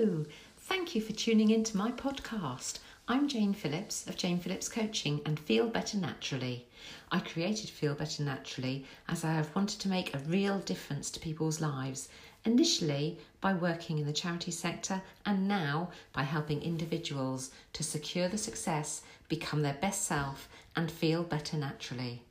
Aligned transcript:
Thank 0.00 0.94
you 0.94 1.02
for 1.02 1.12
tuning 1.12 1.50
in 1.50 1.62
to 1.64 1.76
my 1.76 1.90
podcast. 1.92 2.78
I'm 3.06 3.28
Jane 3.28 3.52
Phillips 3.52 4.06
of 4.06 4.16
Jane 4.16 4.40
Phillips 4.40 4.66
Coaching 4.66 5.20
and 5.26 5.38
Feel 5.38 5.68
Better 5.68 5.98
Naturally. 5.98 6.66
I 7.12 7.18
created 7.18 7.68
Feel 7.68 7.94
Better 7.94 8.22
Naturally 8.22 8.86
as 9.10 9.24
I 9.24 9.34
have 9.34 9.54
wanted 9.54 9.78
to 9.80 9.90
make 9.90 10.14
a 10.14 10.20
real 10.20 10.60
difference 10.60 11.10
to 11.10 11.20
people's 11.20 11.60
lives, 11.60 12.08
initially 12.46 13.18
by 13.42 13.52
working 13.52 13.98
in 13.98 14.06
the 14.06 14.14
charity 14.14 14.50
sector 14.50 15.02
and 15.26 15.46
now 15.46 15.90
by 16.14 16.22
helping 16.22 16.62
individuals 16.62 17.50
to 17.74 17.82
secure 17.82 18.30
the 18.30 18.38
success, 18.38 19.02
become 19.28 19.60
their 19.60 19.76
best 19.82 20.06
self, 20.06 20.48
and 20.74 20.90
feel 20.90 21.22
better 21.22 21.58
naturally. 21.58 22.22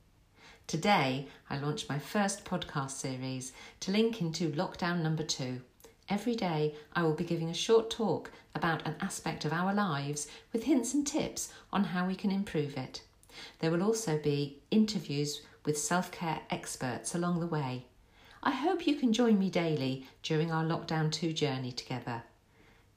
Today, 0.66 1.28
I 1.48 1.58
launched 1.58 1.88
my 1.88 2.00
first 2.00 2.44
podcast 2.44 2.90
series 2.90 3.52
to 3.78 3.92
link 3.92 4.20
into 4.20 4.50
lockdown 4.50 5.02
number 5.02 5.22
two. 5.22 5.60
Every 6.10 6.34
day, 6.34 6.74
I 6.92 7.04
will 7.04 7.14
be 7.14 7.22
giving 7.22 7.48
a 7.48 7.54
short 7.54 7.88
talk 7.88 8.32
about 8.52 8.84
an 8.84 8.96
aspect 9.00 9.44
of 9.44 9.52
our 9.52 9.72
lives 9.72 10.26
with 10.52 10.64
hints 10.64 10.92
and 10.92 11.06
tips 11.06 11.52
on 11.72 11.84
how 11.84 12.04
we 12.04 12.16
can 12.16 12.32
improve 12.32 12.76
it. 12.76 13.02
There 13.60 13.70
will 13.70 13.84
also 13.84 14.18
be 14.18 14.58
interviews 14.72 15.42
with 15.64 15.78
self 15.78 16.10
care 16.10 16.40
experts 16.50 17.14
along 17.14 17.38
the 17.38 17.46
way. 17.46 17.84
I 18.42 18.50
hope 18.50 18.88
you 18.88 18.96
can 18.96 19.12
join 19.12 19.38
me 19.38 19.50
daily 19.50 20.08
during 20.24 20.50
our 20.50 20.64
Lockdown 20.64 21.12
2 21.12 21.32
journey 21.32 21.70
together. 21.70 22.24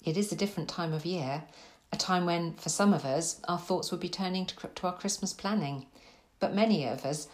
It 0.03 0.15
is 0.15 0.31
a 0.31 0.37
different 0.37 0.69
time 0.69 0.93
of 0.93 1.05
year, 1.05 1.43
a 1.91 1.97
time 1.97 2.25
when, 2.25 2.53
for 2.53 2.69
some 2.69 2.93
of 2.93 3.05
us, 3.05 3.39
our 3.47 3.57
thoughts 3.57 3.91
would 3.91 3.99
be 3.99 4.09
turning 4.09 4.45
to, 4.45 4.55
to 4.67 4.87
our 4.87 4.93
Christmas 4.93 5.33
planning. 5.33 5.85
But 6.39 6.53
many 6.53 6.85
of 6.85 7.05
us 7.05 7.27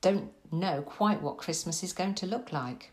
don't 0.00 0.32
know 0.52 0.82
quite 0.82 1.22
what 1.22 1.38
Christmas 1.38 1.82
is 1.82 1.92
going 1.92 2.14
to 2.16 2.26
look 2.26 2.52
like. 2.52 2.92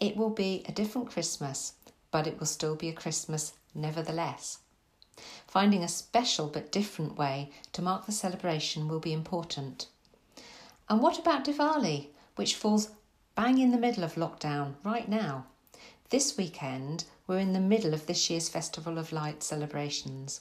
It 0.00 0.16
will 0.16 0.30
be 0.30 0.64
a 0.68 0.72
different 0.72 1.10
Christmas, 1.10 1.74
but 2.10 2.26
it 2.26 2.38
will 2.38 2.46
still 2.46 2.74
be 2.74 2.88
a 2.88 2.92
Christmas 2.92 3.54
nevertheless. 3.74 4.58
Finding 5.46 5.82
a 5.82 5.88
special 5.88 6.48
but 6.48 6.72
different 6.72 7.16
way 7.16 7.50
to 7.72 7.82
mark 7.82 8.06
the 8.06 8.12
celebration 8.12 8.88
will 8.88 9.00
be 9.00 9.12
important. 9.12 9.88
And 10.88 11.00
what 11.00 11.18
about 11.18 11.44
Diwali, 11.44 12.08
which 12.36 12.54
falls 12.54 12.90
bang 13.34 13.58
in 13.58 13.70
the 13.70 13.78
middle 13.78 14.04
of 14.04 14.14
lockdown 14.14 14.74
right 14.84 15.08
now? 15.08 15.46
This 16.10 16.36
weekend, 16.36 17.04
we're 17.26 17.40
in 17.40 17.52
the 17.52 17.58
middle 17.58 17.92
of 17.92 18.06
this 18.06 18.30
year's 18.30 18.48
Festival 18.48 18.96
of 18.96 19.10
Light 19.10 19.42
celebrations. 19.42 20.40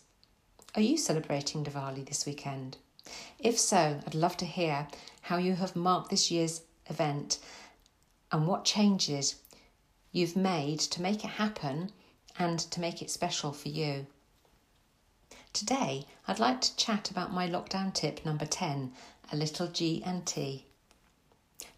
Are 0.75 0.81
you 0.81 0.95
celebrating 0.95 1.63
Diwali 1.63 2.05
this 2.05 2.23
weekend? 2.27 2.77
If 3.39 3.57
so, 3.57 3.99
I'd 4.05 4.13
love 4.13 4.37
to 4.37 4.45
hear 4.45 4.87
how 5.21 5.37
you 5.37 5.55
have 5.55 5.75
marked 5.75 6.11
this 6.11 6.29
year's 6.29 6.61
event 6.85 7.39
and 8.31 8.45
what 8.45 8.63
changes 8.63 9.37
you've 10.11 10.35
made 10.35 10.81
to 10.81 11.01
make 11.01 11.25
it 11.25 11.31
happen 11.31 11.91
and 12.37 12.59
to 12.59 12.79
make 12.79 13.01
it 13.01 13.09
special 13.09 13.51
for 13.51 13.69
you. 13.69 14.05
Today, 15.51 16.05
I'd 16.27 16.37
like 16.37 16.61
to 16.61 16.75
chat 16.75 17.09
about 17.09 17.33
my 17.33 17.49
lockdown 17.49 17.91
tip 17.91 18.23
number 18.23 18.45
10, 18.45 18.93
a 19.31 19.35
little 19.35 19.67
G 19.67 20.03
and 20.05 20.27
T. 20.27 20.67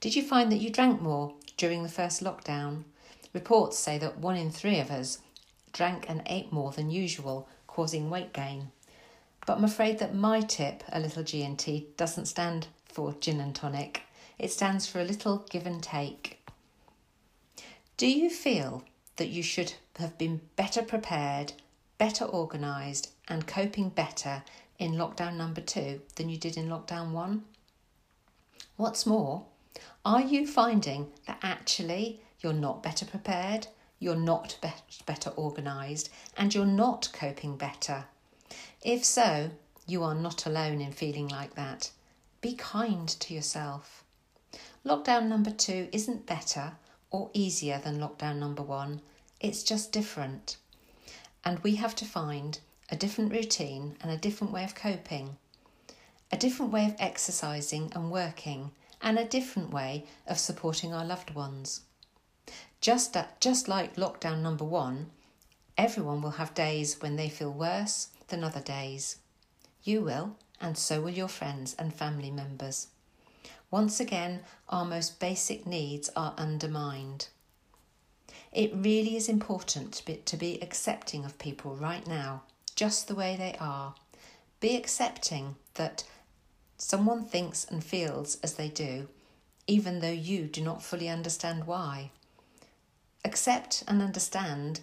Did 0.01 0.13
you 0.13 0.23
find 0.23 0.51
that 0.51 0.59
you 0.59 0.71
drank 0.71 1.01
more 1.01 1.35
during 1.55 1.83
the 1.83 1.89
first 1.89 2.21
lockdown? 2.21 2.83
Reports 3.33 3.77
say 3.77 3.97
that 3.97 4.19
one 4.19 4.35
in 4.35 4.51
three 4.51 4.79
of 4.79 4.91
us 4.91 5.19
drank 5.73 6.09
and 6.09 6.23
ate 6.25 6.51
more 6.51 6.71
than 6.71 6.89
usual, 6.89 7.47
causing 7.67 8.09
weight 8.09 8.33
gain. 8.33 8.71
But 9.45 9.57
I'm 9.57 9.63
afraid 9.63 9.99
that 9.99 10.15
my 10.15 10.41
tip, 10.41 10.83
a 10.91 10.99
little 10.99 11.23
G&T, 11.23 11.87
doesn't 11.97 12.25
stand 12.25 12.67
for 12.85 13.15
gin 13.19 13.39
and 13.39 13.55
tonic. 13.55 14.01
It 14.37 14.51
stands 14.51 14.87
for 14.87 14.99
a 14.99 15.05
little 15.05 15.45
give 15.49 15.65
and 15.65 15.81
take. 15.81 16.45
Do 17.95 18.07
you 18.07 18.29
feel 18.29 18.83
that 19.15 19.29
you 19.29 19.41
should 19.41 19.73
have 19.97 20.17
been 20.17 20.41
better 20.55 20.81
prepared, 20.81 21.53
better 21.97 22.25
organised, 22.25 23.11
and 23.27 23.47
coping 23.47 23.89
better 23.89 24.43
in 24.77 24.93
lockdown 24.93 25.35
number 25.35 25.61
two 25.61 26.01
than 26.15 26.29
you 26.29 26.37
did 26.37 26.57
in 26.57 26.67
lockdown 26.67 27.11
one? 27.11 27.45
What's 28.75 29.05
more, 29.05 29.45
are 30.05 30.21
you 30.21 30.45
finding 30.45 31.11
that 31.25 31.39
actually 31.41 32.21
you're 32.39 32.53
not 32.53 32.83
better 32.83 33.05
prepared, 33.05 33.67
you're 33.99 34.15
not 34.15 34.57
be- 34.61 35.03
better 35.05 35.31
organised, 35.37 36.09
and 36.35 36.53
you're 36.53 36.65
not 36.65 37.09
coping 37.13 37.57
better. 37.57 38.05
If 38.83 39.03
so, 39.03 39.51
you 39.85 40.03
are 40.03 40.15
not 40.15 40.45
alone 40.45 40.81
in 40.81 40.91
feeling 40.91 41.27
like 41.27 41.55
that. 41.55 41.91
Be 42.41 42.53
kind 42.53 43.07
to 43.07 43.33
yourself. 43.33 44.03
Lockdown 44.85 45.27
number 45.27 45.51
two 45.51 45.89
isn't 45.91 46.25
better 46.25 46.73
or 47.09 47.29
easier 47.33 47.79
than 47.79 47.99
lockdown 47.99 48.37
number 48.37 48.61
one, 48.61 49.01
it's 49.39 49.63
just 49.63 49.91
different. 49.91 50.57
And 51.43 51.59
we 51.59 51.75
have 51.75 51.95
to 51.95 52.05
find 52.05 52.59
a 52.89 52.95
different 52.95 53.31
routine 53.31 53.97
and 54.01 54.11
a 54.11 54.17
different 54.17 54.53
way 54.53 54.63
of 54.63 54.75
coping, 54.75 55.37
a 56.31 56.37
different 56.37 56.71
way 56.71 56.85
of 56.85 56.95
exercising 56.99 57.91
and 57.95 58.11
working, 58.11 58.71
and 59.01 59.17
a 59.17 59.25
different 59.25 59.71
way 59.71 60.05
of 60.25 60.39
supporting 60.39 60.93
our 60.93 61.05
loved 61.05 61.33
ones. 61.33 61.81
Just, 62.81 63.17
at, 63.17 63.39
just 63.41 63.67
like 63.67 63.95
lockdown 63.95 64.41
number 64.41 64.63
one, 64.65 65.11
everyone 65.77 66.21
will 66.21 66.31
have 66.31 66.53
days 66.53 67.01
when 67.01 67.15
they 67.15 67.29
feel 67.29 67.51
worse 67.51 68.09
than 68.27 68.43
other 68.43 68.61
days. 68.61 69.17
You 69.83 70.01
will, 70.01 70.35
and 70.59 70.77
so 70.77 71.01
will 71.01 71.09
your 71.11 71.27
friends 71.27 71.75
and 71.77 71.93
family 71.93 72.31
members. 72.31 72.87
Once 73.69 73.99
again, 73.99 74.41
our 74.69 74.85
most 74.85 75.19
basic 75.19 75.65
needs 75.65 76.09
are 76.15 76.33
undermined. 76.37 77.27
It 78.51 78.71
really 78.73 79.15
is 79.15 79.27
important 79.27 80.03
to 80.25 80.37
be 80.37 80.61
accepting 80.61 81.25
of 81.25 81.37
people 81.37 81.75
right 81.75 82.07
now, 82.07 82.43
just 82.75 83.07
the 83.07 83.15
way 83.15 83.35
they 83.35 83.55
are. 83.59 83.95
Be 84.59 84.75
accepting 84.75 85.55
that 85.73 86.03
someone 86.77 87.25
thinks 87.25 87.65
and 87.65 87.83
feels 87.83 88.37
as 88.41 88.53
they 88.53 88.69
do, 88.69 89.09
even 89.67 89.99
though 89.99 90.09
you 90.09 90.45
do 90.45 90.61
not 90.61 90.81
fully 90.81 91.09
understand 91.09 91.67
why. 91.67 92.11
Accept 93.25 93.83
and 93.87 94.01
understand 94.01 94.79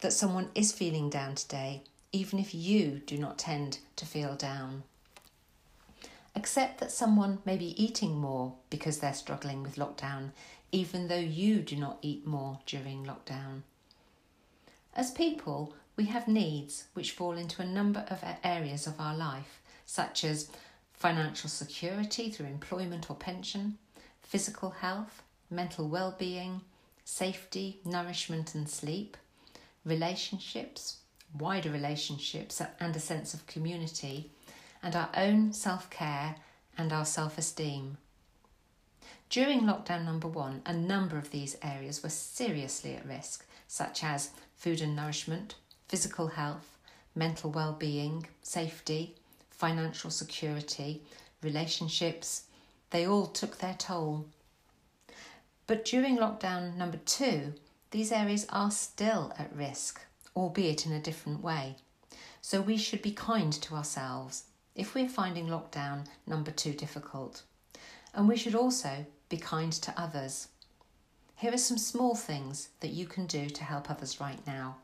that 0.00 0.12
someone 0.12 0.50
is 0.54 0.72
feeling 0.72 1.10
down 1.10 1.34
today, 1.34 1.82
even 2.12 2.38
if 2.38 2.54
you 2.54 3.00
do 3.06 3.16
not 3.18 3.38
tend 3.38 3.78
to 3.96 4.06
feel 4.06 4.34
down. 4.34 4.82
Accept 6.34 6.80
that 6.80 6.90
someone 6.90 7.38
may 7.44 7.56
be 7.56 7.82
eating 7.82 8.18
more 8.18 8.54
because 8.70 8.98
they're 8.98 9.12
struggling 9.12 9.62
with 9.62 9.76
lockdown, 9.76 10.30
even 10.70 11.08
though 11.08 11.16
you 11.16 11.60
do 11.60 11.76
not 11.76 11.98
eat 12.02 12.26
more 12.26 12.58
during 12.66 13.04
lockdown. 13.04 13.62
As 14.94 15.10
people, 15.10 15.74
we 15.96 16.06
have 16.06 16.26
needs 16.26 16.84
which 16.94 17.12
fall 17.12 17.32
into 17.32 17.60
a 17.60 17.66
number 17.66 18.06
of 18.08 18.24
areas 18.42 18.86
of 18.86 18.98
our 18.98 19.14
life, 19.14 19.60
such 19.84 20.24
as 20.24 20.50
financial 20.94 21.50
security 21.50 22.30
through 22.30 22.46
employment 22.46 23.10
or 23.10 23.16
pension, 23.16 23.76
physical 24.22 24.70
health, 24.70 25.22
mental 25.50 25.88
well 25.88 26.14
being, 26.18 26.62
safety, 27.04 27.80
nourishment, 27.84 28.54
and 28.54 28.68
sleep, 28.68 29.16
relationships, 29.84 30.98
wider 31.36 31.70
relationships, 31.70 32.60
and 32.80 32.94
a 32.94 33.00
sense 33.00 33.34
of 33.34 33.46
community, 33.46 34.30
and 34.82 34.94
our 34.94 35.10
own 35.16 35.52
self 35.52 35.90
care 35.90 36.36
and 36.76 36.92
our 36.92 37.04
self 37.04 37.38
esteem. 37.38 37.98
During 39.30 39.62
lockdown 39.62 40.04
number 40.04 40.28
one, 40.28 40.60
a 40.66 40.74
number 40.74 41.16
of 41.16 41.30
these 41.30 41.56
areas 41.62 42.02
were 42.02 42.10
seriously 42.10 42.94
at 42.94 43.06
risk, 43.06 43.46
such 43.66 44.04
as 44.04 44.30
food 44.56 44.80
and 44.80 44.94
nourishment, 44.94 45.54
physical 45.88 46.28
health, 46.28 46.76
mental 47.14 47.50
well-being, 47.50 48.26
safety, 48.42 49.14
financial 49.50 50.10
security, 50.10 51.02
relationships. 51.42 52.44
They 52.90 53.06
all 53.06 53.26
took 53.26 53.58
their 53.58 53.74
toll. 53.74 54.26
But 55.72 55.86
during 55.86 56.18
lockdown 56.18 56.76
number 56.76 56.98
two, 56.98 57.54
these 57.92 58.12
areas 58.12 58.44
are 58.50 58.70
still 58.70 59.32
at 59.38 59.56
risk, 59.56 60.02
albeit 60.36 60.84
in 60.84 60.92
a 60.92 61.00
different 61.00 61.42
way. 61.42 61.76
So 62.42 62.60
we 62.60 62.76
should 62.76 63.00
be 63.00 63.12
kind 63.12 63.50
to 63.54 63.74
ourselves 63.76 64.44
if 64.74 64.94
we're 64.94 65.08
finding 65.08 65.46
lockdown 65.46 66.04
number 66.26 66.50
two 66.50 66.74
difficult. 66.74 67.44
And 68.12 68.28
we 68.28 68.36
should 68.36 68.54
also 68.54 69.06
be 69.30 69.38
kind 69.38 69.72
to 69.72 69.98
others. 69.98 70.48
Here 71.36 71.54
are 71.54 71.56
some 71.56 71.78
small 71.78 72.14
things 72.14 72.68
that 72.80 72.92
you 72.92 73.06
can 73.06 73.24
do 73.24 73.48
to 73.48 73.64
help 73.64 73.88
others 73.88 74.20
right 74.20 74.46
now. 74.46 74.76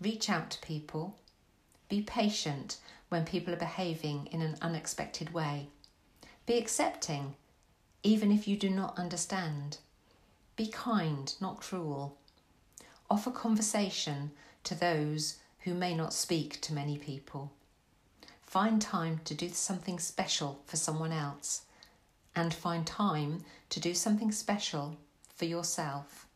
Reach 0.00 0.30
out 0.30 0.48
to 0.52 0.66
people. 0.66 1.18
Be 1.90 2.00
patient 2.00 2.78
when 3.10 3.26
people 3.26 3.52
are 3.52 3.58
behaving 3.58 4.30
in 4.32 4.40
an 4.40 4.56
unexpected 4.62 5.34
way. 5.34 5.68
Be 6.46 6.56
accepting, 6.56 7.34
even 8.02 8.32
if 8.32 8.48
you 8.48 8.56
do 8.56 8.70
not 8.70 8.98
understand. 8.98 9.76
Be 10.58 10.66
kind, 10.66 11.32
not 11.40 11.60
cruel. 11.60 12.18
Offer 13.08 13.30
conversation 13.30 14.32
to 14.64 14.74
those 14.74 15.36
who 15.60 15.72
may 15.72 15.94
not 15.94 16.12
speak 16.12 16.60
to 16.62 16.74
many 16.74 16.98
people. 16.98 17.52
Find 18.42 18.82
time 18.82 19.20
to 19.24 19.34
do 19.34 19.50
something 19.50 20.00
special 20.00 20.60
for 20.66 20.76
someone 20.76 21.12
else 21.12 21.62
and 22.34 22.52
find 22.52 22.84
time 22.84 23.44
to 23.70 23.78
do 23.78 23.94
something 23.94 24.32
special 24.32 24.96
for 25.32 25.44
yourself. 25.44 26.26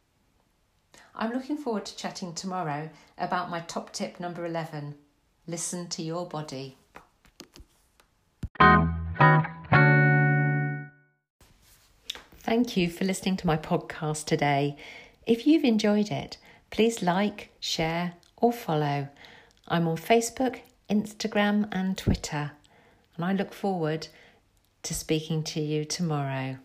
I'm 1.16 1.32
looking 1.32 1.56
forward 1.56 1.86
to 1.86 1.96
chatting 1.96 2.32
tomorrow 2.32 2.90
about 3.18 3.50
my 3.50 3.58
top 3.58 3.92
tip 3.92 4.20
number 4.20 4.46
11 4.46 4.94
listen 5.48 5.88
to 5.88 6.02
your 6.02 6.26
body. 6.26 6.76
Thank 12.52 12.76
you 12.76 12.90
for 12.90 13.06
listening 13.06 13.38
to 13.38 13.46
my 13.46 13.56
podcast 13.56 14.26
today. 14.26 14.76
If 15.26 15.46
you've 15.46 15.64
enjoyed 15.64 16.10
it, 16.10 16.36
please 16.70 17.00
like, 17.00 17.48
share, 17.60 18.12
or 18.36 18.52
follow. 18.52 19.08
I'm 19.68 19.88
on 19.88 19.96
Facebook, 19.96 20.60
Instagram, 20.90 21.66
and 21.72 21.96
Twitter, 21.96 22.52
and 23.16 23.24
I 23.24 23.32
look 23.32 23.54
forward 23.54 24.08
to 24.82 24.92
speaking 24.92 25.42
to 25.44 25.62
you 25.62 25.86
tomorrow. 25.86 26.58